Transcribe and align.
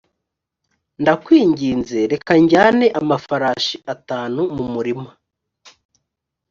ndakwinginze 1.01 1.99
reka 2.11 2.33
njyane 2.43 2.85
amafarashi 2.99 3.75
atanu 3.93 4.41
mu 4.55 4.65
murima 4.73 5.07